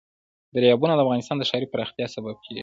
دریابونه 0.55 0.93
د 0.95 0.99
افغانستان 1.05 1.35
د 1.37 1.43
ښاري 1.49 1.67
پراختیا 1.73 2.05
سبب 2.15 2.35
کېږي. 2.43 2.59